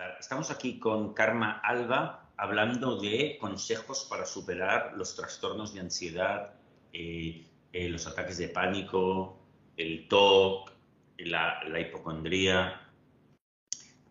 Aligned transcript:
empezar. 0.00 0.16
Estamos 0.20 0.50
aquí 0.50 0.78
con 0.78 1.14
Karma 1.14 1.60
Alba 1.62 2.30
hablando 2.36 2.96
de 3.00 3.36
consejos 3.38 4.06
para 4.08 4.24
superar 4.24 4.94
los 4.96 5.14
trastornos 5.14 5.74
de 5.74 5.80
ansiedad, 5.80 6.54
eh, 6.92 7.46
eh, 7.72 7.88
los 7.88 8.06
ataques 8.06 8.38
de 8.38 8.48
pánico, 8.48 9.38
el 9.76 10.08
TOC, 10.08 10.70
la, 11.18 11.80
hipocondría. 11.80 12.80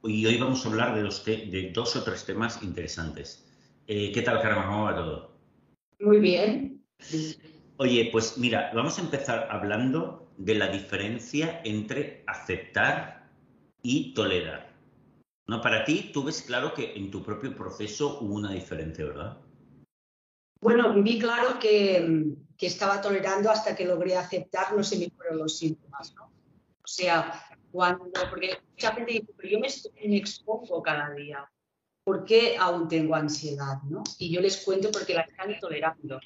Y 0.03 0.25
hoy 0.25 0.37
vamos 0.37 0.65
a 0.65 0.69
hablar 0.69 0.95
de, 0.95 1.71
dos 1.73 1.95
o 1.95 2.03
tres 2.03 2.25
temas 2.25 2.61
interesantes. 2.63 3.45
Eh, 3.87 4.11
¿Qué 4.13 4.21
tal, 4.21 4.41
Karma? 4.41 4.67
¿Cómo 4.67 4.83
va 4.85 4.95
todo? 4.95 5.31
Muy 5.99 6.19
bien. 6.19 6.83
Oye, 7.77 8.09
pues 8.11 8.37
mira, 8.37 8.71
vamos 8.73 8.97
a 8.99 9.01
empezar 9.01 9.47
hablando 9.49 10.31
de 10.37 10.55
la 10.55 10.67
diferencia 10.67 11.61
entre 11.63 12.23
aceptar 12.27 13.27
y 13.81 14.13
tolerar. 14.13 14.68
No, 15.49 15.61
para 15.61 15.83
ti, 15.83 16.11
tú 16.13 16.23
ves 16.23 16.43
claro 16.43 16.75
que 16.75 16.93
en 16.93 17.09
tu 17.09 17.23
propio 17.23 17.55
proceso 17.55 18.19
hubo 18.21 18.35
una 18.35 18.51
diferencia, 18.51 19.03
¿verdad? 19.03 19.35
Bueno, 20.61 20.93
vi 21.01 21.17
claro 21.17 21.57
que, 21.57 22.35
estaba 22.59 23.01
tolerando 23.01 23.49
hasta 23.49 23.75
que 23.75 23.83
logré 23.83 24.15
aceptar, 24.15 24.75
no 24.75 24.83
se 24.83 24.99
me 24.99 25.09
fueron 25.09 25.39
los 25.39 25.57
síntomas, 25.57 26.13
¿no? 26.13 26.25
O 26.25 26.87
sea, 26.87 27.33
cuando, 27.71 28.11
porque 28.29 28.59
mucha 28.69 28.93
gente 28.93 29.13
dice, 29.13 29.33
pero 29.35 29.49
yo 29.49 29.59
me, 29.59 30.17
expongo 30.17 30.83
cada 30.83 31.09
día, 31.15 31.49
¿por 32.03 32.25
qué 32.25 32.55
aún 32.55 32.87
tengo 32.87 33.15
ansiedad, 33.15 33.81
no? 33.89 34.03
Y 34.19 34.31
yo 34.31 34.41
les 34.41 34.57
cuento 34.57 34.91
porque 34.91 35.15
la 35.15 35.21
están 35.21 35.59
tolerando, 35.59 36.19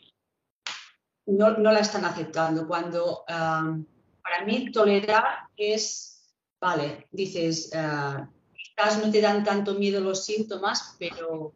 no, 1.27 1.71
la 1.71 1.80
están 1.80 2.04
aceptando. 2.04 2.68
Cuando, 2.68 3.24
ah, 3.30 3.74
para 4.21 4.44
mí, 4.44 4.70
tolerar 4.70 5.48
es, 5.55 6.35
vale, 6.60 7.08
dices, 7.10 7.71
uh, 7.74 8.27
no 9.04 9.12
te 9.12 9.22
dan 9.22 9.44
tanto 9.44 9.76
miedo 9.76 9.99
los 10.02 10.26
síntomas, 10.26 10.96
pero, 10.99 11.54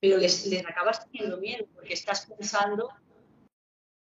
pero 0.00 0.18
les, 0.18 0.46
les 0.46 0.64
acabas 0.66 1.04
teniendo 1.04 1.38
miedo 1.38 1.66
porque 1.74 1.94
estás 1.94 2.26
pensando, 2.26 2.88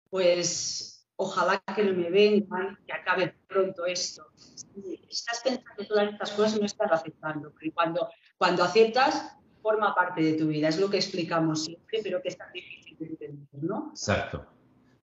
pues 0.10 1.08
ojalá 1.16 1.62
que 1.76 1.84
no 1.84 1.94
me 1.94 2.10
vengan, 2.10 2.78
que 2.86 2.94
acabe 2.94 3.36
pronto 3.48 3.86
esto. 3.86 4.26
Estás 5.10 5.42
pensando 5.44 5.88
todas 5.88 6.14
estas 6.14 6.32
cosas 6.32 6.58
y 6.58 6.60
no 6.60 6.66
estás 6.66 6.92
aceptando, 6.92 7.52
porque 7.52 7.72
cuando, 7.72 8.10
cuando 8.38 8.64
aceptas, 8.64 9.36
forma 9.62 9.94
parte 9.94 10.22
de 10.22 10.34
tu 10.34 10.48
vida. 10.48 10.70
Es 10.70 10.80
lo 10.80 10.90
que 10.90 10.98
explicamos 10.98 11.66
siempre, 11.66 12.00
pero 12.04 12.22
que 12.22 12.30
es 12.30 12.38
tan 12.38 12.52
difícil 12.52 12.98
de 13.00 13.06
entender, 13.06 13.64
¿no? 13.64 13.90
Exacto. 13.92 14.46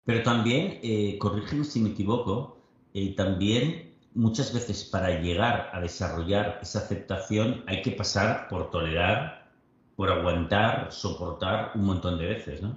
Pero 0.05 0.23
también, 0.23 0.81
eh, 0.83 1.19
si 1.65 1.81
me 1.81 1.91
equivoco, 1.91 2.63
eh, 2.95 3.15
también 3.15 3.96
muchas 4.17 4.53
veces 4.53 4.83
para 4.85 5.21
llegar 5.21 5.71
a 5.73 5.81
desarrollar 5.81 6.59
esa 6.63 6.81
aceptación 6.81 7.63
hay 7.67 7.83
que 7.83 7.93
pasar 7.93 8.49
por 8.49 8.71
tolerar, 8.71 9.51
por 9.95 10.11
aguantar, 10.11 10.91
soportar 10.91 11.73
un 11.75 11.85
montón 11.85 12.19
de 12.19 12.27
veces, 12.27 12.63
¿no? 12.63 12.77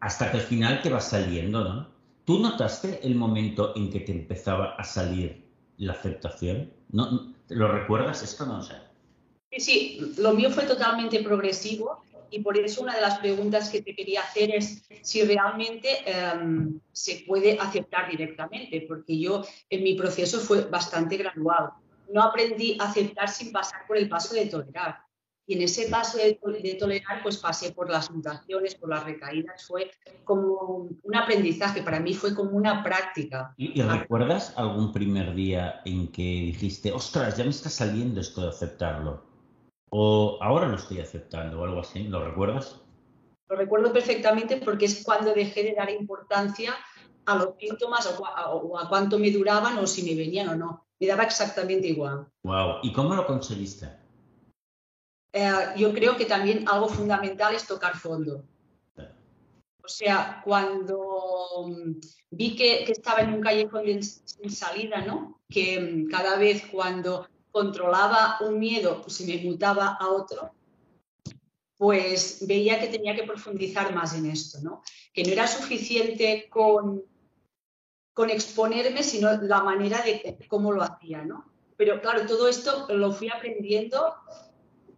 Hasta 0.00 0.30
que 0.30 0.38
al 0.38 0.42
final 0.42 0.82
te 0.82 0.90
va 0.90 1.00
saliendo, 1.00 1.64
¿no? 1.64 1.86
¿Tú 2.24 2.40
notaste 2.40 3.06
el 3.06 3.14
momento 3.14 3.74
en 3.76 3.90
que 3.90 4.00
te 4.00 4.12
empezaba 4.12 4.74
a 4.74 4.84
salir 4.84 5.44
la 5.78 5.92
aceptación? 5.92 6.70
¿No, 6.90 7.32
¿Lo 7.48 7.72
recuerdas 7.72 8.22
esto? 8.22 8.46
No 8.46 8.62
sé. 8.62 8.74
Sí, 9.52 9.60
sí, 9.60 10.14
lo 10.18 10.34
mío 10.34 10.50
fue 10.50 10.64
totalmente 10.64 11.22
progresivo 11.22 12.02
y 12.30 12.40
por 12.40 12.58
eso 12.58 12.82
una 12.82 12.94
de 12.94 13.00
las 13.00 13.18
preguntas 13.18 13.68
que 13.70 13.82
te 13.82 13.94
quería 13.94 14.22
hacer 14.22 14.54
es 14.54 14.82
si 15.02 15.22
realmente 15.22 15.98
em, 16.04 16.80
se 16.92 17.24
puede 17.26 17.58
aceptar 17.58 18.10
directamente, 18.10 18.84
porque 18.88 19.18
yo 19.18 19.44
en 19.68 19.82
mi 19.82 19.94
proceso 19.94 20.38
fue 20.40 20.62
bastante 20.62 21.16
gradual. 21.16 21.70
No 22.12 22.22
aprendí 22.22 22.76
a 22.80 22.84
aceptar 22.84 23.28
sin 23.28 23.52
pasar 23.52 23.86
por 23.86 23.96
el 23.96 24.08
paso 24.08 24.34
de 24.34 24.46
tolerar. 24.46 24.98
Y 25.46 25.54
en 25.54 25.62
ese 25.62 25.88
paso 25.88 26.18
de, 26.18 26.38
tolerar, 26.78 27.22
pues 27.24 27.38
pasé 27.38 27.72
por 27.72 27.90
las 27.90 28.08
mutaciones, 28.10 28.76
por 28.76 28.88
las 28.88 29.02
recaídas. 29.02 29.66
Fue 29.66 29.90
como 30.22 30.88
un 31.02 31.16
aprendizaje, 31.16 31.82
para 31.82 31.98
mí 31.98 32.14
fue 32.14 32.36
como 32.36 32.50
una 32.50 32.84
práctica. 32.84 33.52
¿Y, 33.56 33.82
recuerdas 33.82 34.52
algún 34.56 34.92
primer 34.92 35.34
día 35.34 35.80
en 35.84 36.06
que 36.12 36.22
dijiste, 36.22 36.92
ostras, 36.92 37.36
ya 37.36 37.42
me 37.42 37.50
está 37.50 37.68
saliendo 37.68 38.20
esto 38.20 38.42
de 38.42 38.48
aceptarlo? 38.50 39.29
¿O 39.90 40.38
ahora 40.40 40.68
lo 40.68 40.76
estoy 40.76 41.00
aceptando 41.00 41.60
o 41.60 41.64
algo 41.64 41.80
así? 41.80 42.04
¿Lo 42.04 42.24
recuerdas? 42.24 42.80
Lo 43.48 43.56
recuerdo 43.56 43.92
perfectamente 43.92 44.58
porque 44.58 44.84
es 44.84 45.02
cuando 45.04 45.34
dejé 45.34 45.64
de 45.64 45.74
dar 45.74 45.90
importancia 45.90 46.74
a 47.26 47.36
los 47.36 47.56
síntomas 47.58 48.06
o 48.18 48.78
a, 48.78 48.88
cuánto 48.88 49.18
me 49.18 49.32
duraban 49.32 49.76
o 49.78 49.86
si 49.86 50.02
me 50.04 50.14
venían 50.14 50.48
o 50.48 50.54
no. 50.54 50.86
Me 51.00 51.08
daba 51.08 51.24
exactamente 51.24 51.88
igual. 51.88 52.28
Wow. 52.44 52.78
¿Y 52.82 52.92
cómo 52.92 53.14
lo 53.14 53.26
conseguiste? 53.26 53.88
Eh, 55.32 55.52
yo 55.76 55.92
creo 55.92 56.16
que 56.16 56.26
también 56.26 56.68
algo 56.68 56.88
fundamental 56.88 57.54
es 57.54 57.66
tocar 57.66 57.96
fondo. 57.96 58.44
O 59.82 59.88
sea, 59.88 60.40
cuando 60.44 61.66
mm, 61.66 61.92
vi 62.30 62.54
que, 62.54 62.84
que 62.84 62.92
estaba 62.92 63.20
en 63.20 63.34
un 63.34 63.40
callejón 63.40 64.02
sin 64.02 64.50
salida, 64.50 65.00
¿no? 65.04 65.40
Que 65.48 65.80
mm, 65.80 66.08
cada 66.08 66.38
vez 66.38 66.64
cuando 66.70 67.26
controlaba 67.50 68.38
un 68.40 68.58
miedo, 68.58 69.02
pues, 69.02 69.16
si 69.16 69.24
me 69.24 69.42
mutaba 69.42 69.96
a 70.00 70.08
otro, 70.08 70.52
pues 71.76 72.46
veía 72.46 72.78
que 72.78 72.88
tenía 72.88 73.16
que 73.16 73.22
profundizar 73.22 73.94
más 73.94 74.14
en 74.14 74.26
esto, 74.26 74.58
¿no? 74.62 74.82
Que 75.14 75.24
no 75.24 75.32
era 75.32 75.46
suficiente 75.46 76.48
con, 76.50 77.02
con 78.12 78.28
exponerme, 78.28 79.02
sino 79.02 79.32
la 79.40 79.62
manera 79.62 80.02
de 80.02 80.36
cómo 80.46 80.72
lo 80.72 80.82
hacía, 80.82 81.24
¿no? 81.24 81.50
Pero 81.76 82.02
claro, 82.02 82.26
todo 82.26 82.48
esto 82.48 82.86
lo 82.90 83.10
fui 83.12 83.30
aprendiendo 83.30 84.14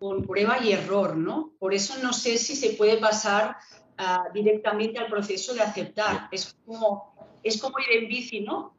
con 0.00 0.24
prueba 0.24 0.58
y 0.60 0.72
error, 0.72 1.16
¿no? 1.16 1.52
Por 1.60 1.72
eso 1.72 1.94
no 2.02 2.12
sé 2.12 2.36
si 2.36 2.56
se 2.56 2.70
puede 2.70 2.96
pasar 2.96 3.56
ah, 3.98 4.24
directamente 4.34 4.98
al 4.98 5.06
proceso 5.06 5.54
de 5.54 5.60
aceptar. 5.60 6.26
Es 6.32 6.56
como 6.66 7.12
es 7.42 7.60
como 7.60 7.78
ir 7.78 8.03
en 8.03 8.08
bici, 8.08 8.41
¿no? 8.41 8.76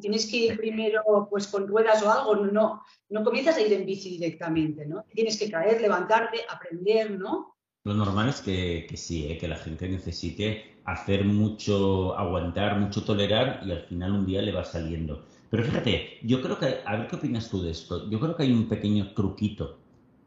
tienes 0.00 0.30
que 0.30 0.36
ir 0.36 0.56
primero 0.56 1.26
pues 1.30 1.46
con 1.46 1.66
ruedas 1.66 2.02
o 2.02 2.10
algo, 2.10 2.36
no, 2.36 2.82
no 3.10 3.24
comienzas 3.24 3.56
a 3.56 3.60
ir 3.60 3.72
en 3.72 3.86
bici 3.86 4.10
directamente, 4.10 4.86
¿no? 4.86 5.04
Tienes 5.14 5.38
que 5.38 5.50
caer, 5.50 5.80
levantarte, 5.80 6.40
aprender, 6.48 7.10
¿no? 7.12 7.56
Lo 7.84 7.94
normal 7.94 8.28
es 8.28 8.40
que, 8.40 8.88
sí, 8.96 9.28
¿eh? 9.28 9.38
que 9.38 9.46
la 9.46 9.56
gente 9.56 9.88
necesite 9.88 10.76
hacer 10.84 11.24
mucho, 11.24 12.18
aguantar, 12.18 12.80
mucho 12.80 13.04
tolerar 13.04 13.60
y 13.64 13.70
al 13.70 13.82
final 13.82 14.12
un 14.12 14.26
día 14.26 14.42
le 14.42 14.52
va 14.52 14.64
saliendo. 14.64 15.24
Pero 15.50 15.62
fíjate, 15.62 16.18
yo 16.22 16.42
creo 16.42 16.58
que, 16.58 16.80
a 16.84 16.96
ver 16.96 17.06
qué 17.06 17.16
opinas 17.16 17.48
tú 17.48 17.62
de 17.62 17.70
esto, 17.70 18.10
yo 18.10 18.18
creo 18.18 18.34
que 18.34 18.42
hay 18.42 18.52
un 18.52 18.68
pequeño 18.68 19.14
truquito 19.14 19.78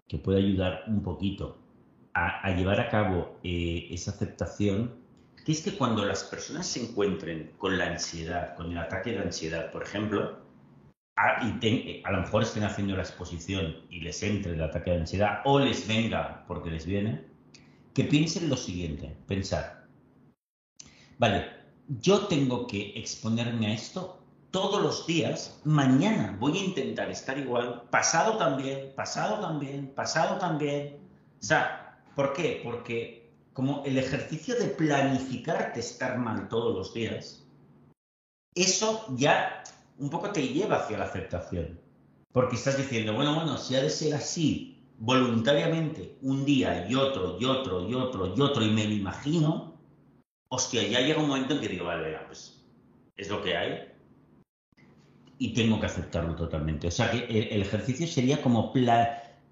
que 0.08 0.18
puede 0.18 0.40
ayudar 0.40 0.86
un 0.88 1.04
poquito 1.04 1.58
a, 2.14 2.50
llevar 2.56 2.80
a 2.80 2.90
cabo 2.90 3.38
eh, 3.44 3.88
esa 3.92 4.12
aceptación 4.12 4.96
que 5.46 5.52
es 5.52 5.62
que 5.62 5.78
cuando 5.78 6.06
las 6.06 6.24
personas 6.24 6.68
se 6.68 6.84
encuentren 6.84 7.52
con 7.58 7.78
la 7.78 7.88
ansiedad, 7.88 8.56
con 8.56 8.72
el 8.72 8.78
ataque 8.78 9.12
de 9.12 9.20
ansiedad, 9.20 9.72
por 9.72 9.84
ejemplo, 9.84 10.40
a, 11.16 11.44
y 11.44 12.02
a 12.04 12.12
lo 12.12 12.22
mejor 12.22 12.44
estén 12.44 12.64
haciendo 12.64 12.96
la 12.96 13.04
exposición 13.04 13.76
y 13.90 14.02
les 14.02 14.22
entre 14.24 14.54
el 14.54 14.64
ataque 14.64 14.92
de 14.92 14.98
ansiedad 14.98 15.42
o 15.46 15.60
les 15.60 15.88
venga 15.88 16.46
porque 16.48 16.72
les 16.72 16.86
viene, 16.86 17.26
que 17.94 18.04
piensen 18.06 18.50
lo 18.50 18.56
siguiente, 18.56 19.16
pensar, 19.28 19.86
vale, 21.18 21.50
yo 22.02 22.28
tengo 22.28 22.68
que 22.68 22.94
exponerme 22.96 23.68
a 23.68 23.74
esto 23.74 24.20
todos 24.52 24.82
los 24.82 25.06
días, 25.06 25.60
mañana 25.64 26.36
voy 26.40 26.58
a 26.58 26.64
intentar 26.64 27.10
estar 27.12 27.38
igual, 27.38 27.84
pasado 27.92 28.38
también, 28.38 28.94
pasado 28.96 29.40
también, 29.40 29.88
pasado 29.94 30.38
también. 30.38 30.98
O 31.40 31.44
sea, 31.44 32.00
¿por 32.16 32.34
qué? 32.34 32.62
Porque 32.64 33.19
como 33.60 33.84
el 33.84 33.98
ejercicio 33.98 34.56
de 34.56 34.68
planificarte 34.68 35.82
estar 35.82 36.18
mal 36.18 36.48
todos 36.48 36.74
los 36.74 36.94
días, 36.94 37.46
eso 38.56 39.06
ya 39.18 39.66
un 39.98 40.10
poco 40.10 40.32
te 40.32 40.48
lleva 40.48 40.78
hacia 40.78 40.98
la 40.98 41.04
aceptación. 41.04 41.78
Porque 42.32 42.56
estás 42.56 42.78
diciendo, 42.78 43.14
bueno, 43.14 43.36
bueno, 43.36 43.58
si 43.58 43.76
ha 43.76 43.82
de 43.82 43.90
ser 43.90 44.14
así 44.14 44.82
voluntariamente 45.00 46.16
un 46.22 46.46
día 46.46 46.88
y 46.90 46.96
otro 46.96 47.38
y 47.38 47.44
otro 47.44 47.86
y 47.86 47.94
otro 47.96 48.34
y 48.34 48.40
otro 48.40 48.64
y 48.64 48.70
me 48.70 48.86
lo 48.86 48.94
imagino, 48.94 49.78
hostia, 50.50 50.88
ya 50.88 51.02
llega 51.02 51.20
un 51.20 51.28
momento 51.28 51.56
en 51.56 51.60
que 51.60 51.68
digo, 51.68 51.84
vale, 51.84 52.18
pues 52.28 52.64
es 53.18 53.28
lo 53.28 53.44
que 53.44 53.58
hay 53.58 53.92
y 55.38 55.54
tengo 55.54 55.82
que 55.82 55.88
aceptarlo 55.88 56.34
totalmente. 56.34 56.88
O 56.88 56.92
sea 56.92 57.12
que 57.12 57.26
el, 57.26 57.62
ejercicio 57.62 58.08
sería 58.08 58.42
como, 58.42 58.72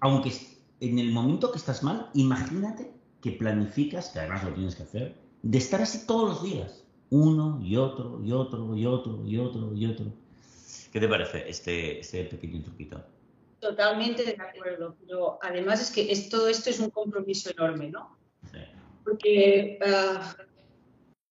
aunque 0.00 0.32
en 0.80 0.98
el 0.98 1.12
momento 1.12 1.52
que 1.52 1.58
estás 1.58 1.82
mal, 1.82 2.08
imagínate 2.14 2.96
que 3.20 3.32
planificas, 3.32 4.10
que 4.10 4.20
además 4.20 4.44
lo 4.44 4.54
tienes 4.54 4.76
que 4.76 4.82
hacer, 4.84 5.14
de 5.42 5.58
estar 5.58 5.80
así 5.80 6.06
todos 6.06 6.28
los 6.28 6.42
días, 6.42 6.84
uno 7.10 7.60
y 7.62 7.76
otro 7.76 8.20
y 8.22 8.32
otro 8.32 8.76
y 8.76 8.86
otro 8.86 9.24
y 9.24 9.38
otro 9.38 9.74
y 9.74 9.86
otro. 9.86 10.06
¿Qué 10.92 11.00
te 11.00 11.08
parece 11.08 11.48
este, 11.48 12.00
este 12.00 12.24
pequeño 12.24 12.62
truquito? 12.62 13.04
Totalmente 13.60 14.24
de 14.24 14.36
acuerdo, 14.40 14.96
pero 15.00 15.38
además 15.42 15.80
es 15.82 15.90
que 15.90 16.10
es, 16.12 16.28
todo 16.28 16.48
esto 16.48 16.70
es 16.70 16.78
un 16.78 16.90
compromiso 16.90 17.50
enorme, 17.50 17.90
¿no? 17.90 18.16
Sí. 18.52 18.58
Porque 19.04 19.78
eh, 19.80 20.18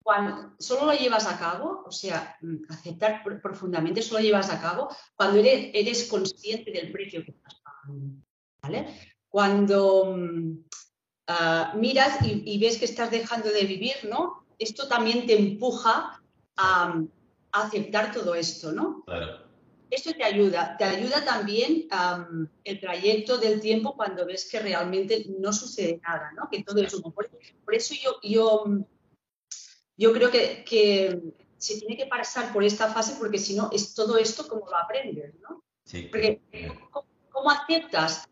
cuando 0.02 0.54
solo 0.58 0.86
lo 0.86 0.92
llevas 0.92 1.26
a 1.26 1.38
cabo, 1.38 1.82
o 1.84 1.90
sea, 1.90 2.36
aceptar 2.68 3.22
profundamente, 3.42 4.02
solo 4.02 4.20
lo 4.20 4.26
llevas 4.26 4.50
a 4.50 4.60
cabo 4.60 4.88
cuando 5.16 5.40
eres, 5.40 5.70
eres 5.74 6.08
consciente 6.08 6.70
del 6.70 6.92
precio 6.92 7.24
que 7.24 7.32
estás 7.32 7.60
pagando, 7.64 8.22
¿vale? 8.62 8.86
cuando 9.32 10.14
mm, 10.14 10.64
ah, 11.40 11.72
miras 11.76 12.18
y, 12.24 12.58
ves 12.58 12.78
que 12.78 12.84
estás 12.84 13.10
dejando 13.10 13.50
de 13.50 13.64
vivir, 13.64 13.94
¿no? 14.08 14.44
Esto 14.58 14.88
también 14.88 15.26
te 15.26 15.38
empuja 15.38 16.22
a, 16.56 17.02
aceptar 17.52 18.12
todo 18.12 18.34
esto, 18.34 18.72
¿no? 18.72 19.02
Claro. 19.04 19.42
Esto 19.90 20.12
te 20.14 20.24
ayuda. 20.24 20.74
Te 20.78 20.84
ayuda 20.84 21.22
también 21.22 21.86
el 22.64 22.80
trayecto 22.80 23.36
del 23.36 23.60
tiempo 23.60 23.94
cuando 23.94 24.24
ves 24.24 24.48
que 24.50 24.58
realmente 24.58 25.26
no 25.38 25.52
sucede 25.52 26.00
nada, 26.02 26.32
¿no? 26.34 26.48
Que 26.50 26.64
todo 26.64 26.80
es 26.80 26.94
humo. 26.94 27.10
Por, 27.10 27.28
eso 27.74 27.94
yo, 28.02 28.16
yo, 28.22 28.64
yo 29.98 30.12
creo 30.14 30.30
que, 30.30 30.64
que 30.64 31.20
se 31.58 31.78
tiene 31.78 31.96
que 31.96 32.06
pasar 32.06 32.52
por 32.54 32.64
esta 32.64 32.88
fase 32.88 33.16
porque 33.18 33.38
si 33.38 33.54
no, 33.54 33.68
es 33.70 33.94
todo 33.94 34.16
esto 34.16 34.48
como 34.48 34.66
lo 34.68 34.76
aprendes, 34.76 35.34
¿no? 35.40 35.62
Sí. 35.84 36.08
Porque 36.10 36.40
¿cómo, 37.30 37.50
aceptas 37.50 38.28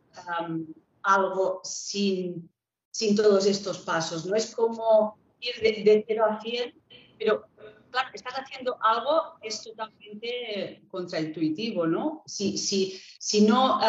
algo 1.02 1.60
sin, 1.62 2.50
sin 2.90 3.16
todos 3.16 3.46
estos 3.46 3.78
pasos? 3.78 4.26
No 4.26 4.34
es 4.34 4.54
como 4.54 5.18
ir 5.40 5.54
de, 5.62 5.82
de 5.84 6.04
0 6.06 6.24
a 6.24 6.40
100, 6.40 6.74
pero 7.18 7.46
claro, 7.90 8.08
estás 8.14 8.34
haciendo 8.34 8.76
algo 8.82 9.34
es 9.42 9.62
totalmente 9.62 10.82
contraintuitivo, 10.90 11.86
¿no? 11.86 12.22
Si, 12.26 12.56
si, 12.56 13.00
si 13.18 13.42
no 13.42 13.80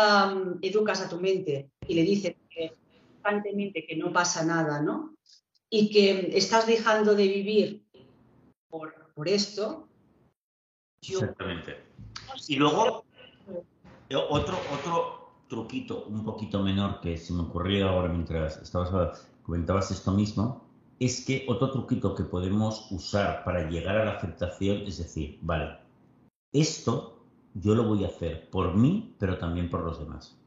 educas 0.61 1.01
a 1.01 1.09
tu 1.09 1.19
mente 1.19 1.71
y 1.87 1.93
le 1.93 2.03
dices 2.03 2.35
que, 2.49 2.73
constantemente 3.13 3.85
que 3.85 3.95
no 3.95 4.11
pasa 4.11 4.43
nada, 4.43 4.81
¿no? 4.81 5.15
Y 5.69 5.91
que 5.91 6.31
estás 6.35 6.67
dejando 6.67 7.15
de 7.15 7.27
vivir 7.27 7.83
por, 8.67 9.13
por 9.13 9.27
esto. 9.27 9.87
Exactamente. 11.01 11.77
Y 12.47 12.55
luego, 12.55 13.05
otro, 14.29 14.59
otro 14.73 15.20
truquito 15.51 16.05
un 16.05 16.23
poquito 16.23 16.63
menor 16.63 17.01
que 17.01 17.17
se 17.17 17.33
me 17.33 17.41
ocurrió 17.41 17.89
ahora 17.89 18.07
mientras 18.07 18.61
estabas, 18.61 19.27
comentabas 19.43 19.91
esto 19.91 20.13
mismo, 20.13 20.63
es 20.97 21.25
que 21.25 21.45
otro 21.49 21.71
truquito 21.71 22.15
que 22.15 22.23
podemos 22.23 22.89
usar 22.89 23.43
para 23.43 23.69
llegar 23.69 23.97
a 23.97 24.05
la 24.05 24.13
aceptación 24.13 24.77
es 24.87 24.97
decir, 24.97 25.37
vale, 25.41 25.77
esto 26.53 27.19
yo 27.53 27.75
lo 27.75 27.83
voy 27.83 28.05
a 28.05 28.07
hacer 28.07 28.49
por 28.49 28.75
mí, 28.75 29.13
pero 29.19 29.37
también 29.37 29.69
por 29.69 29.81
los 29.81 29.99
demás. 29.99 30.39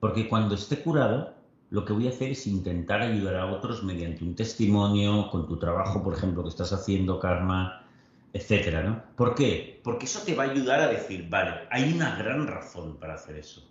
Porque 0.00 0.28
cuando 0.28 0.56
esté 0.56 0.82
curado, 0.82 1.34
lo 1.70 1.84
que 1.84 1.92
voy 1.92 2.08
a 2.08 2.10
hacer 2.10 2.32
es 2.32 2.44
intentar 2.48 3.00
ayudar 3.00 3.36
a 3.36 3.46
otros 3.46 3.84
mediante 3.84 4.24
un 4.24 4.34
testimonio, 4.34 5.30
con 5.30 5.46
tu 5.46 5.56
trabajo, 5.56 6.02
por 6.02 6.14
ejemplo, 6.14 6.42
que 6.42 6.48
estás 6.48 6.72
haciendo, 6.72 7.20
Karma, 7.20 7.84
etcétera, 8.32 8.82
¿no? 8.82 9.02
¿Por 9.14 9.36
qué? 9.36 9.80
Porque 9.84 10.06
eso 10.06 10.20
te 10.24 10.34
va 10.34 10.44
a 10.44 10.50
ayudar 10.50 10.80
a 10.80 10.88
decir, 10.88 11.28
vale, 11.28 11.68
hay 11.70 11.92
una 11.92 12.16
gran 12.16 12.48
razón 12.48 12.96
para 12.96 13.14
hacer 13.14 13.36
eso. 13.36 13.62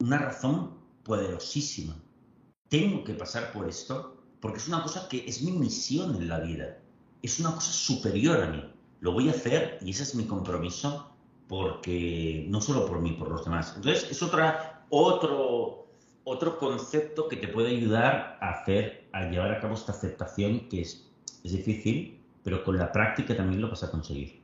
Una 0.00 0.16
razón 0.16 0.78
poderosísima. 1.04 1.94
Tengo 2.70 3.04
que 3.04 3.12
pasar 3.12 3.52
por 3.52 3.68
esto 3.68 4.16
porque 4.40 4.56
es 4.56 4.66
una 4.66 4.82
cosa 4.82 5.06
que 5.10 5.28
es 5.28 5.42
mi 5.42 5.52
misión 5.52 6.16
en 6.16 6.26
la 6.26 6.40
vida. 6.40 6.78
Es 7.22 7.38
una 7.38 7.54
cosa 7.54 7.70
superior 7.70 8.42
a 8.42 8.46
mí. 8.46 8.64
Lo 9.00 9.12
voy 9.12 9.28
a 9.28 9.32
hacer 9.32 9.78
y 9.82 9.90
ese 9.90 10.04
es 10.04 10.14
mi 10.14 10.24
compromiso 10.24 11.12
porque 11.48 12.46
no 12.48 12.62
solo 12.62 12.86
por 12.86 13.00
mí, 13.00 13.12
por 13.12 13.28
los 13.28 13.44
demás. 13.44 13.74
Entonces 13.76 14.10
es 14.10 14.22
otra, 14.22 14.86
otro, 14.88 15.88
otro 16.24 16.58
concepto 16.58 17.28
que 17.28 17.36
te 17.36 17.48
puede 17.48 17.76
ayudar 17.76 18.38
a 18.40 18.52
hacer, 18.52 19.06
a 19.12 19.26
llevar 19.26 19.52
a 19.52 19.60
cabo 19.60 19.74
esta 19.74 19.92
aceptación 19.92 20.68
que 20.70 20.80
es, 20.80 21.10
es 21.44 21.52
difícil, 21.52 22.22
pero 22.42 22.64
con 22.64 22.78
la 22.78 22.90
práctica 22.90 23.36
también 23.36 23.60
lo 23.60 23.68
vas 23.68 23.82
a 23.84 23.90
conseguir. 23.90 24.39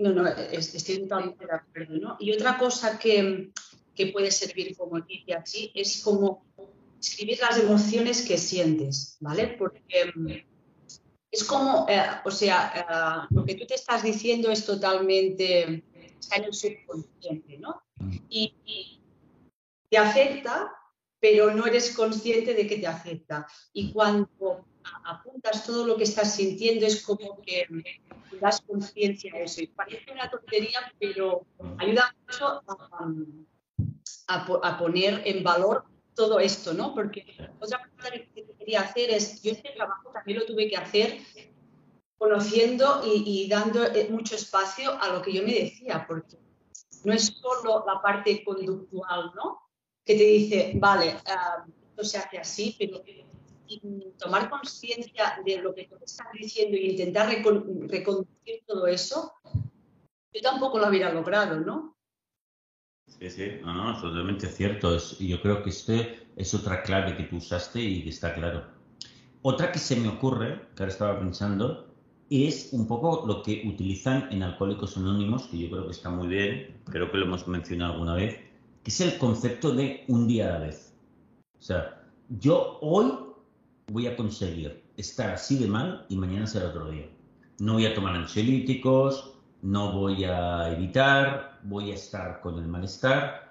No, 0.00 0.14
no, 0.14 0.26
estoy 0.26 1.00
totalmente 1.00 1.44
de 1.44 1.52
acuerdo. 1.52 1.96
¿no? 1.96 2.16
Y 2.18 2.32
otra 2.32 2.56
cosa 2.56 2.98
que, 2.98 3.50
que 3.94 4.06
puede 4.06 4.30
servir 4.30 4.74
como 4.74 4.98
dice 5.00 5.34
así 5.34 5.70
es 5.74 6.02
como 6.02 6.42
escribir 6.98 7.38
las 7.38 7.58
emociones 7.58 8.26
que 8.26 8.38
sientes, 8.38 9.18
¿vale? 9.20 9.56
Porque 9.58 10.12
mm, 10.14 10.30
es 11.30 11.44
como, 11.44 11.86
eh, 11.86 12.02
o 12.24 12.30
sea, 12.30 13.28
eh, 13.28 13.34
lo 13.34 13.44
que 13.44 13.56
tú 13.56 13.66
te 13.66 13.74
estás 13.74 14.02
diciendo 14.02 14.50
es 14.50 14.64
totalmente, 14.64 15.84
está 16.18 16.36
en 16.36 16.44
el 16.44 16.54
subconsciente, 16.54 17.58
¿no? 17.58 17.82
Mm. 17.96 18.16
Y, 18.30 18.54
y, 18.64 19.00
te 19.90 19.98
afecta, 19.98 20.72
pero 21.18 21.52
no 21.52 21.66
eres 21.66 21.94
consciente 21.94 22.54
de 22.54 22.66
que 22.66 22.78
te 22.78 22.86
afecta. 22.86 23.46
Y 23.72 23.92
cuando 23.92 24.64
apuntas 25.04 25.66
todo 25.66 25.84
lo 25.84 25.96
que 25.96 26.04
estás 26.04 26.36
sintiendo, 26.36 26.86
es 26.86 27.02
como 27.02 27.42
que 27.42 27.66
das 28.38 28.60
conciencia 28.60 29.32
a 29.34 29.40
eso. 29.40 29.62
Y 29.62 29.66
parece 29.68 30.12
una 30.12 30.30
tontería, 30.30 30.78
pero 30.98 31.46
ayuda 31.78 32.14
mucho 32.26 32.62
a, 34.28 34.78
poner 34.78 35.22
en 35.24 35.42
valor 35.42 35.84
todo 36.14 36.38
esto, 36.38 36.72
¿no? 36.74 36.94
Porque 36.94 37.26
otra 37.60 37.80
cosa 37.90 38.10
que 38.12 38.46
quería 38.58 38.82
hacer 38.82 39.10
es, 39.10 39.42
yo 39.42 39.52
este 39.52 39.70
trabajo 39.70 40.10
también 40.12 40.38
lo 40.38 40.46
tuve 40.46 40.68
que 40.68 40.76
hacer 40.76 41.18
conociendo 42.18 43.02
y, 43.04 43.48
dando 43.48 43.82
eh, 43.82 44.08
mucho 44.10 44.34
espacio 44.34 44.92
a 45.00 45.08
lo 45.08 45.22
que 45.22 45.32
yo 45.32 45.42
me 45.42 45.54
decía, 45.54 46.04
porque 46.06 46.36
no 47.04 47.14
es 47.14 47.28
solo 47.40 47.82
la 47.86 48.02
parte 48.02 48.44
conductual, 48.44 49.32
¿no? 49.34 49.62
Que 50.04 50.14
te 50.14 50.24
dice, 50.24 50.72
vale, 50.74 51.16
ah, 51.26 51.64
esto 51.88 52.04
se 52.04 52.18
hace 52.18 52.38
así, 52.38 52.76
pero 52.78 53.02
tomar 54.18 54.50
conciencia 54.50 55.40
de 55.44 55.58
lo 55.58 55.74
que 55.74 55.84
tú 55.84 55.96
estás 56.04 56.26
diciendo 56.32 56.76
y 56.76 56.90
intentar 56.90 57.28
reconducir 57.28 58.62
todo 58.66 58.86
eso, 58.86 59.32
yo 60.32 60.40
tampoco 60.42 60.78
lo 60.78 60.88
hubiera 60.88 61.12
logrado, 61.12 61.60
¿no? 61.60 61.96
Sí, 63.06 63.28
sí, 63.30 63.50
no, 63.62 63.74
no, 63.74 63.92
es 63.92 64.00
totalmente 64.00 64.46
cierto. 64.46 64.96
yo 65.18 65.42
creo 65.42 65.62
que 65.62 65.70
este 65.70 66.26
es 66.36 66.54
otra 66.54 66.82
clave 66.82 67.16
que 67.16 67.24
tú 67.24 67.36
usaste 67.36 67.80
y 67.80 68.02
que 68.02 68.10
está 68.10 68.34
claro. 68.34 68.64
Otra 69.42 69.72
que 69.72 69.78
se 69.78 69.96
me 69.96 70.08
ocurre, 70.08 70.68
que 70.74 70.82
ahora 70.82 70.92
estaba 70.92 71.18
pensando, 71.18 71.94
es 72.30 72.72
un 72.72 72.86
poco 72.86 73.26
lo 73.26 73.42
que 73.42 73.62
utilizan 73.66 74.28
en 74.30 74.42
Alcohólicos 74.42 74.96
Anónimos, 74.96 75.48
que 75.48 75.58
yo 75.58 75.70
creo 75.70 75.86
que 75.86 75.92
está 75.92 76.10
muy 76.10 76.28
bien, 76.28 76.80
creo 76.84 77.10
que 77.10 77.18
lo 77.18 77.26
hemos 77.26 77.48
mencionado 77.48 77.94
alguna 77.94 78.14
vez, 78.14 78.38
que 78.84 78.90
es 78.90 79.00
el 79.00 79.18
concepto 79.18 79.72
de 79.72 80.04
un 80.08 80.28
día 80.28 80.48
a 80.48 80.58
la 80.58 80.66
vez. 80.66 80.94
O 81.58 81.62
sea, 81.62 82.02
yo 82.28 82.78
hoy 82.80 83.12
voy 83.90 84.06
a 84.06 84.16
conseguir 84.16 84.84
estar 84.96 85.30
así 85.30 85.58
de 85.58 85.66
mal 85.66 86.06
y 86.08 86.16
mañana 86.16 86.46
será 86.46 86.68
otro 86.68 86.90
día. 86.90 87.08
No 87.58 87.74
voy 87.74 87.86
a 87.86 87.94
tomar 87.94 88.14
ansiolíticos, 88.14 89.34
no 89.62 89.92
voy 89.92 90.24
a 90.24 90.72
evitar, 90.72 91.58
voy 91.64 91.90
a 91.90 91.94
estar 91.94 92.40
con 92.40 92.56
el 92.58 92.68
malestar. 92.68 93.50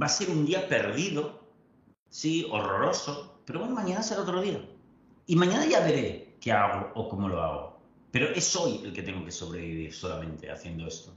Va 0.00 0.06
a 0.06 0.08
ser 0.08 0.30
un 0.30 0.46
día 0.46 0.68
perdido, 0.68 1.40
sí, 2.08 2.46
horroroso, 2.50 3.40
pero 3.44 3.58
bueno, 3.58 3.74
mañana 3.74 4.02
será 4.02 4.22
otro 4.22 4.40
día. 4.40 4.64
Y 5.26 5.34
mañana 5.34 5.66
ya 5.66 5.80
veré 5.80 6.36
qué 6.40 6.52
hago 6.52 6.92
o 6.94 7.08
cómo 7.08 7.28
lo 7.28 7.42
hago. 7.42 7.82
Pero 8.12 8.28
es 8.28 8.54
hoy 8.54 8.80
el 8.84 8.92
que 8.92 9.02
tengo 9.02 9.24
que 9.24 9.32
sobrevivir 9.32 9.92
solamente 9.92 10.50
haciendo 10.50 10.86
esto. 10.86 11.12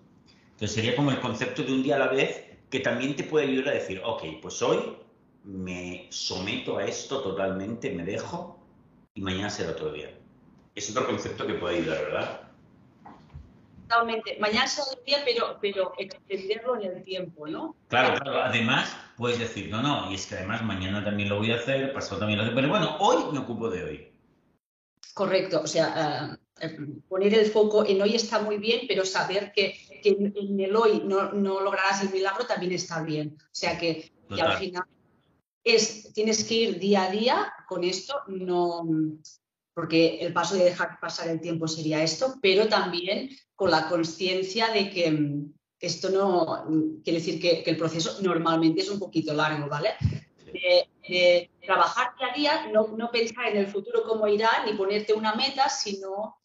Entonces 0.54 0.72
sería 0.72 0.96
como 0.96 1.12
el 1.12 1.20
concepto 1.20 1.62
de 1.64 1.74
un 1.74 1.84
día 1.84 1.98
a 1.98 2.00
la 2.00 2.08
vez 2.08 2.44
que 2.72 2.80
también 2.80 3.16
te 3.16 3.24
puede 3.24 3.48
ayudar 3.48 3.70
a 3.70 3.78
decir, 3.78 4.02
ok, 4.04 4.24
pues 4.42 4.62
hoy 4.64 4.80
me 5.46 6.08
someto 6.10 6.78
a 6.78 6.86
esto 6.86 7.22
totalmente, 7.22 7.92
me 7.92 8.04
dejo 8.04 8.60
y 9.14 9.22
mañana 9.22 9.50
será 9.50 9.72
otro 9.72 9.92
día. 9.92 10.10
Es 10.74 10.90
otro 10.90 11.06
concepto 11.06 11.46
que 11.48 11.54
puede 11.54 11.78
ayudar, 11.78 12.04
¿verdad? 12.06 12.42
Totalmente. 13.88 14.38
Mañana 14.40 14.68
será 14.68 14.88
otro 14.88 15.04
día, 15.06 15.20
pero, 15.24 15.58
pero 15.62 15.94
extenderlo 15.98 16.82
en 16.82 16.98
el 16.98 17.04
tiempo, 17.04 17.48
¿no? 17.48 17.76
Claro, 17.88 18.20
claro. 18.20 18.42
Además, 18.42 18.98
puedes 19.16 19.40
decir, 19.40 19.70
no, 19.70 19.82
no, 19.82 20.12
y 20.12 20.16
es 20.16 20.26
que 20.26 20.36
además 20.36 20.64
mañana 20.64 21.04
también 21.04 21.30
lo 21.30 21.38
voy 21.38 21.52
a 21.52 21.56
hacer, 21.56 21.94
pasado 21.94 22.20
también 22.20 22.40
lo 22.40 22.44
voy 22.44 22.50
a 22.50 22.52
hacer, 22.52 22.64
pero 22.64 22.70
bueno, 22.70 22.98
hoy 23.00 23.32
me 23.32 23.40
ocupo 23.40 23.70
de 23.70 23.84
hoy. 23.84 24.12
Correcto, 25.14 25.62
o 25.64 25.68
sea, 25.68 26.38
eh, 26.60 26.66
eh, 26.68 26.78
poner 27.08 27.34
el 27.36 27.46
foco 27.46 27.86
en 27.86 28.02
hoy 28.02 28.16
está 28.16 28.40
muy 28.40 28.58
bien, 28.58 28.82
pero 28.88 29.06
saber 29.06 29.54
que, 29.54 29.80
en 30.04 30.60
el 30.60 30.76
hoy 30.76 31.04
no, 31.06 31.32
lograrás 31.32 32.04
el 32.04 32.10
milagro 32.10 32.46
también 32.46 32.74
está 32.74 33.02
bien. 33.02 33.38
O 33.40 33.56
sea 33.56 33.78
que, 33.78 34.12
que 34.34 34.42
al 34.42 34.58
final 34.58 34.84
es, 35.66 36.14
tienes 36.14 36.46
que 36.46 36.54
ir 36.54 36.80
día 36.80 37.04
a 37.04 37.12
día 37.12 37.54
con 37.68 37.84
esto, 37.84 38.22
no, 38.28 38.88
porque 39.74 40.20
el 40.20 40.32
paso 40.32 40.56
de 40.56 40.66
dejar 40.66 41.00
pasar 41.02 41.28
el 41.28 41.42
tiempo 41.42 41.68
sería 41.68 42.04
esto, 42.04 42.36
pero 42.42 42.70
también 42.70 43.32
con 43.56 43.72
la 43.72 43.90
conciencia 43.90 44.70
de 44.70 44.92
que 44.92 45.44
esto 45.80 46.10
no 46.10 46.66
quiere 47.04 47.20
decir 47.20 47.42
que, 47.42 47.64
el 47.66 47.78
proceso 47.78 48.22
normalmente 48.22 48.82
es 48.82 48.90
un 48.90 49.00
poquito 49.00 49.34
largo, 49.34 49.68
¿vale? 49.68 49.90
De, 50.54 51.50
trabajar 51.62 52.14
día 52.18 52.28
a 52.28 52.34
día, 52.34 52.72
no, 52.72 52.88
no, 52.96 53.10
pensar 53.12 53.48
en 53.48 53.58
el 53.58 53.68
futuro 53.68 54.04
cómo 54.04 54.28
irá, 54.28 54.64
ni 54.66 54.74
ponerte 54.74 55.14
una 55.14 55.34
meta, 55.34 55.68
sino 55.68 56.38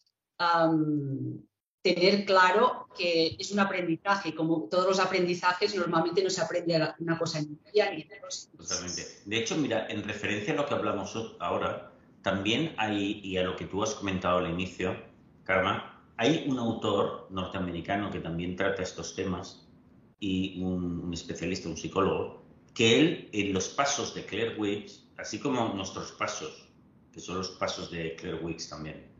tener 1.82 2.24
claro 2.24 2.88
que 2.96 3.36
es 3.38 3.50
un 3.52 3.60
aprendizaje. 3.60 4.34
Como 4.34 4.68
todos 4.70 4.86
los 4.86 5.00
aprendizajes, 5.00 5.74
normalmente 5.74 6.22
no 6.22 6.30
se 6.30 6.40
aprende 6.40 6.94
una 6.98 7.18
cosa 7.18 7.38
en 7.38 7.46
un 7.46 7.60
día 7.72 7.90
ni 7.90 8.02
en 8.02 8.08
dos. 8.22 8.50
Totalmente. 8.56 9.06
De 9.24 9.38
hecho, 9.38 9.56
mira, 9.56 9.86
en 9.88 10.02
referencia 10.04 10.52
a 10.52 10.56
lo 10.56 10.66
que 10.66 10.74
hablamos 10.74 11.16
ahora, 11.40 11.92
también 12.22 12.74
hay, 12.76 13.20
y 13.24 13.36
a 13.38 13.42
lo 13.42 13.56
que 13.56 13.66
tú 13.66 13.82
has 13.82 13.94
comentado 13.94 14.38
al 14.38 14.50
inicio, 14.50 14.96
Karma, 15.44 16.04
hay 16.16 16.44
un 16.46 16.58
autor 16.58 17.28
norteamericano 17.30 18.10
que 18.10 18.20
también 18.20 18.56
trata 18.56 18.82
estos 18.82 19.14
temas 19.14 19.66
y 20.18 20.62
un, 20.62 21.10
especialista, 21.14 21.68
un 21.68 21.78
psicólogo, 21.78 22.44
que 22.74 23.00
él, 23.00 23.30
en 23.32 23.54
los 23.54 23.70
pasos 23.70 24.14
de 24.14 24.26
Claire 24.26 24.56
Wicks, 24.58 25.08
así 25.16 25.38
como 25.38 25.72
nuestros 25.74 26.12
pasos, 26.12 26.68
que 27.10 27.20
son 27.20 27.38
los 27.38 27.50
pasos 27.52 27.90
de 27.90 28.14
Claire 28.16 28.44
Wicks 28.44 28.68
también, 28.68 29.10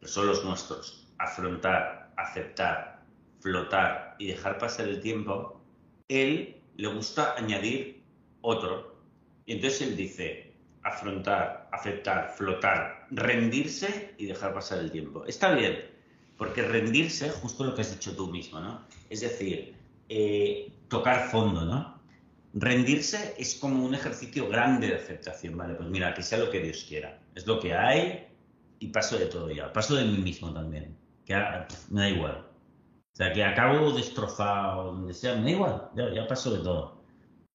pero 0.00 0.10
son 0.10 0.26
los 0.28 0.44
nuestros, 0.44 1.06
afrontar, 1.18 2.05
aceptar, 2.16 3.02
flotar 3.40 4.16
y 4.18 4.28
dejar 4.28 4.58
pasar 4.58 4.88
el 4.88 5.00
tiempo, 5.00 5.60
él 6.08 6.56
le 6.76 6.88
gusta 6.88 7.34
añadir 7.36 8.02
otro. 8.40 8.96
Y 9.44 9.54
entonces 9.54 9.82
él 9.82 9.96
dice, 9.96 10.52
afrontar, 10.82 11.68
aceptar, 11.72 12.32
flotar, 12.36 13.06
rendirse 13.10 14.14
y 14.18 14.26
dejar 14.26 14.54
pasar 14.54 14.78
el 14.78 14.90
tiempo. 14.90 15.24
Está 15.26 15.52
bien, 15.52 15.78
porque 16.36 16.62
rendirse, 16.62 17.30
justo 17.30 17.64
lo 17.64 17.74
que 17.74 17.82
has 17.82 17.92
dicho 17.92 18.14
tú 18.14 18.28
mismo, 18.28 18.60
¿no? 18.60 18.82
Es 19.10 19.20
decir, 19.20 19.74
eh, 20.08 20.70
tocar 20.88 21.28
fondo, 21.30 21.64
¿no? 21.64 21.96
Rendirse 22.54 23.34
es 23.38 23.56
como 23.56 23.84
un 23.84 23.94
ejercicio 23.94 24.48
grande 24.48 24.88
de 24.88 24.96
aceptación, 24.96 25.56
¿vale? 25.56 25.74
Pues 25.74 25.88
mira, 25.88 26.14
que 26.14 26.22
sea 26.22 26.38
lo 26.38 26.50
que 26.50 26.60
Dios 26.60 26.84
quiera. 26.88 27.20
Es 27.34 27.46
lo 27.46 27.60
que 27.60 27.74
hay 27.74 28.26
y 28.78 28.88
paso 28.88 29.18
de 29.18 29.26
todo 29.26 29.50
ya. 29.50 29.72
Paso 29.72 29.96
de 29.96 30.04
mí 30.04 30.18
mismo 30.18 30.52
también. 30.52 30.96
Que 31.26 31.34
me 31.90 32.00
da 32.00 32.08
igual. 32.08 32.46
O 33.12 33.16
sea, 33.16 33.32
que 33.32 33.44
acabo 33.44 33.92
destrozado, 33.92 34.92
donde 34.92 35.12
sea, 35.12 35.36
me 35.36 35.42
da 35.42 35.50
igual. 35.50 35.90
Ya, 35.94 36.14
ya 36.14 36.26
paso 36.26 36.52
de 36.56 36.62
todo. 36.62 37.02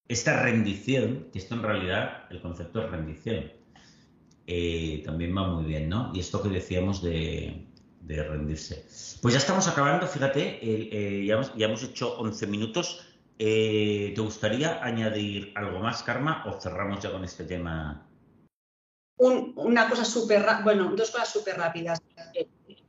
Esta 0.08 0.44
rendición, 0.44 1.30
que 1.32 1.40
esto 1.40 1.56
en 1.56 1.64
realidad, 1.64 2.26
el 2.30 2.42
concepto 2.42 2.84
es 2.84 2.92
rendición, 2.92 3.52
eh, 4.48 5.02
también 5.06 5.36
va 5.36 5.48
muy 5.48 5.64
bien, 5.64 5.88
¿no? 5.88 6.12
Y 6.14 6.20
esto 6.20 6.44
que 6.44 6.50
decíamos 6.50 7.02
de, 7.02 7.66
de 8.02 8.24
rendirse. 8.24 8.86
Pues 9.22 9.34
ya 9.34 9.40
estamos 9.40 9.68
acabando, 9.68 10.08
fíjate, 10.08 10.60
eh, 10.62 11.26
ya, 11.26 11.66
hemos, 11.66 11.84
hecho 11.84 12.18
11 12.18 12.48
minutos. 12.48 13.06
Eh, 13.40 14.12
¿Te 14.14 14.22
gustaría 14.22 14.84
añadir 14.84 15.54
algo 15.56 15.80
más, 15.80 16.04
Karma, 16.04 16.44
o 16.46 16.60
cerramos 16.60 17.02
ya 17.02 17.12
con 17.12 17.24
este 17.24 17.44
tema? 17.44 18.08
una 19.24 19.88
cosa 19.88 20.04
súper, 20.04 20.44
bueno, 20.64 20.92
dos 20.96 21.12
cosas 21.12 21.30
súper 21.30 21.56
rápidas. 21.56 22.02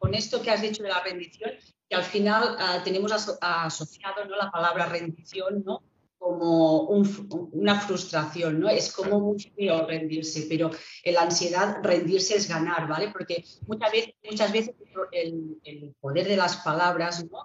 Con 0.02 0.14
esto 0.14 0.42
que 0.42 0.50
has 0.50 0.60
dicho 0.60 0.82
de 0.82 0.88
la 0.88 1.00
rendición, 1.00 1.52
que 1.88 1.94
al 1.94 2.02
final 2.02 2.56
ah, 2.58 2.80
tenemos 2.82 3.12
asociado 3.12 4.24
¿no? 4.24 4.34
la 4.34 4.50
palabra 4.50 4.86
rendición, 4.86 5.62
¿no? 5.64 5.84
como 6.18 6.82
una 6.82 7.80
frustración, 7.80 8.58
¿no? 8.58 8.68
Es 8.68 8.92
como 8.92 9.20
muy 9.20 9.40
feo 9.40 9.86
rendirse, 9.86 10.46
pero 10.48 10.70
en 11.04 11.14
la 11.14 11.22
ansiedad 11.22 11.78
rendirse 11.82 12.36
es 12.36 12.48
ganar, 12.48 12.88
¿vale? 12.88 13.10
Porque 13.12 13.44
muchas 13.66 13.92
veces, 13.92 14.14
muchas 14.28 14.52
veces 14.52 14.74
el, 15.12 15.94
poder 16.00 16.26
de 16.26 16.36
las 16.36 16.56
palabras 16.58 17.24
¿no? 17.24 17.42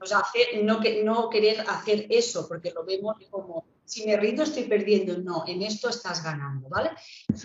nos 0.00 0.12
hace 0.12 0.62
no, 0.62 0.80
que, 0.80 1.02
no 1.02 1.28
querer 1.28 1.64
hacer 1.68 2.06
eso, 2.10 2.46
porque 2.48 2.72
lo 2.72 2.84
vemos 2.84 3.16
como, 3.30 3.64
si 3.84 4.04
me 4.04 4.16
rindo 4.16 4.42
estoy 4.44 4.64
perdiendo, 4.64 5.18
no, 5.18 5.44
en 5.46 5.62
esto 5.62 5.88
estás 5.88 6.22
ganando, 6.22 6.68
¿vale? 6.68 6.90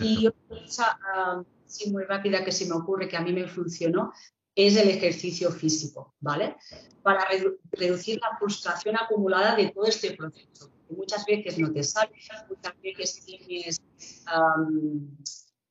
Y 0.00 0.26
otra 0.26 0.40
cosa, 0.48 0.98
uh, 1.38 1.44
sí, 1.66 1.90
muy 1.90 2.04
rápida 2.04 2.44
que 2.44 2.52
se 2.52 2.66
me 2.66 2.74
ocurre, 2.74 3.08
que 3.08 3.16
a 3.16 3.20
mí 3.20 3.32
me 3.32 3.46
funcionó, 3.46 4.12
es 4.54 4.76
el 4.76 4.88
ejercicio 4.88 5.50
físico, 5.50 6.14
¿vale? 6.20 6.56
Para 7.02 7.26
reducir 7.72 8.20
la 8.20 8.36
frustración 8.38 8.96
acumulada 8.96 9.56
de 9.56 9.70
todo 9.70 9.86
este 9.86 10.12
proceso. 10.12 10.70
Muchas 10.90 11.24
veces 11.26 11.58
no 11.58 11.72
te 11.72 11.82
sale, 11.82 12.12
muchas 12.48 12.74
veces 12.80 13.24
tienes, 13.24 13.82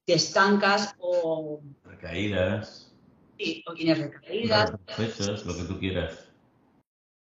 te 0.06 0.14
estancas 0.14 0.96
o... 1.00 1.62
Recaídas. 1.84 2.94
Sí, 3.38 3.64
o 3.68 3.74
tienes 3.74 4.00
recaídas. 4.00 4.72
lo 5.46 5.56
que 5.56 5.64
tú 5.64 5.80
quieras. 5.80 6.30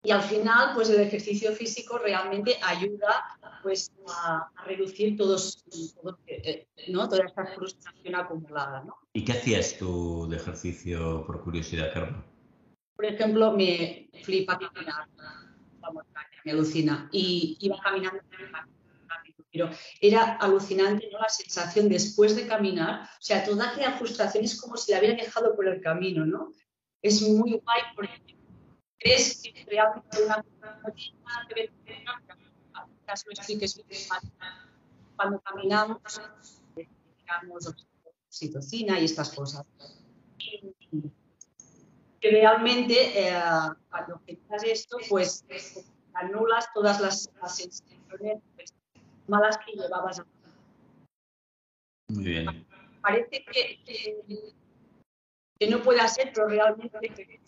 Y 0.03 0.13
al 0.13 0.23
final, 0.23 0.71
pues 0.75 0.89
el 0.89 1.01
ejercicio 1.01 1.53
físico 1.53 1.99
realmente 1.99 2.57
ayuda 2.63 3.39
pues, 3.63 3.93
a, 4.09 4.51
reducir 4.65 5.17
todos, 5.17 5.63
eh, 6.27 6.67
¿no? 6.89 7.07
toda 7.07 7.27
esta 7.27 7.45
frustración 7.55 8.15
acumulada. 8.15 8.83
¿no? 8.83 8.97
¿Y 9.13 9.25
qué 9.25 9.33
hacías 9.33 9.77
tú 9.79 10.29
de 10.29 10.37
ejercicio 10.37 11.25
por 11.27 11.43
curiosidad, 11.43 11.93
Carmen? 11.93 12.23
Por 12.97 13.07
ejemplo, 13.07 13.53
me 13.53 14.11
flipa 14.23 14.59
caminar 14.59 15.09
me 16.45 16.53
alucina. 16.53 17.09
Y 17.13 17.57
iba 17.61 17.79
caminando 17.83 18.21
rápido, 19.09 19.45
pero 19.53 19.71
era 20.01 20.37
alucinante 20.37 21.09
¿no? 21.13 21.19
la 21.19 21.29
sensación 21.29 21.89
después 21.89 22.37
de 22.37 22.47
caminar. 22.47 23.03
O 23.03 23.23
sea, 23.23 23.45
toda 23.45 23.71
aquella 23.71 23.93
frustración 23.93 24.45
es 24.45 24.61
como 24.61 24.77
si 24.77 24.93
la 24.93 24.99
hubiera 24.99 25.17
dejado 25.17 25.55
por 25.55 25.67
el 25.67 25.81
camino, 25.81 26.25
¿no? 26.25 26.53
Es 27.03 27.23
muy 27.23 27.53
guay 27.53 27.83
porque 27.95 28.37
crees 28.99 29.43
que 29.43 29.65
realmente 29.65 30.23
una 30.25 30.37
nada 30.37 30.83
que 31.49 31.55
ver 31.55 31.71
con 31.71 31.95
lo 33.55 34.31
cuando 35.17 35.41
caminamos, 35.41 36.21
digamos, 36.75 37.75
oxitocina 38.31 39.01
y 39.01 39.05
estas 39.05 39.35
cosas. 39.35 39.67
Y, 40.39 40.73
que 42.21 42.31
realmente 42.31 43.29
eh, 43.29 43.43
cuando 43.91 44.21
piensas 44.21 44.63
esto, 44.65 44.99
pues 45.09 45.45
anulas 46.15 46.67
todas 46.75 47.01
las, 47.01 47.31
las 47.41 47.57
sensaciones 47.57 48.43
malas 49.27 49.59
que 49.65 49.73
llevabas 49.73 50.21
a 50.21 50.27
Muy 52.09 52.25
bien. 52.25 52.67
Parece 53.01 53.45
que, 53.45 54.55
que, 55.59 55.71
no 55.71 55.83
puede 55.83 56.07
ser, 56.09 56.31
pero 56.35 56.49
realmente 56.49 57.41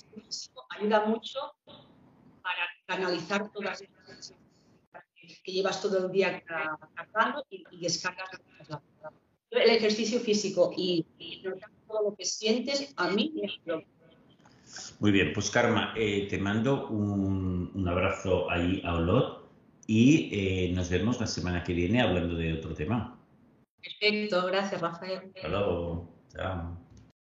ayuda 0.71 1.05
mucho 1.05 1.39
para 1.67 2.67
canalizar 2.87 3.53
todas 3.53 3.83
esas 3.83 4.35
que 5.45 5.53
llevas 5.53 5.81
todo 5.81 6.07
el 6.07 6.12
día 6.12 6.43
cargando 6.95 7.45
y, 7.51 7.81
descargas 7.81 8.31
el 9.52 9.71
ejercicio 9.71 10.21
físico 10.21 10.73
y, 10.76 11.04
todo 11.87 12.11
lo 12.11 12.16
que 12.16 12.25
sientes, 12.25 12.92
a 12.97 13.11
mí 13.11 13.32
me. 13.35 13.85
Muy 15.00 15.11
bien, 15.11 15.32
pues 15.35 15.50
Karma, 15.50 15.92
eh, 15.97 16.26
te 16.30 16.38
mando 16.38 16.88
un, 16.88 17.71
un, 17.75 17.88
abrazo 17.88 18.50
ahí 18.50 18.80
a 18.85 18.94
Olot 18.94 19.50
y 19.87 20.30
eh, 20.32 20.73
nos 20.73 20.88
vemos 20.88 21.21
la 21.21 21.26
semana 21.26 21.62
que 21.62 21.75
viene 21.75 22.00
hablando 22.00 22.35
de 22.35 22.54
otro 22.54 22.73
tema. 22.73 23.18
Perfecto, 23.82 24.47
gracias 24.47 24.80
Rafael. 24.80 25.32
Hasta 25.35 25.49
luego, 25.49 26.09
chao. 26.32 26.82